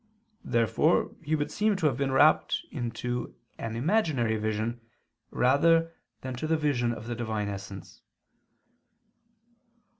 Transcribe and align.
Therefore 0.43 1.15
he 1.21 1.35
would 1.35 1.51
seem 1.51 1.75
to 1.75 1.85
have 1.85 1.95
been 1.95 2.11
rapt 2.11 2.63
to 2.71 3.35
an 3.59 3.75
imaginary 3.75 4.35
vision 4.35 4.81
rather 5.29 5.93
than 6.21 6.33
to 6.37 6.47
the 6.47 6.57
vision 6.57 6.91
of 6.91 7.05
the 7.05 7.13
Divine 7.13 7.49
essence. 7.49 8.01